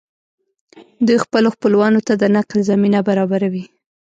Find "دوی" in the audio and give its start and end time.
1.05-1.17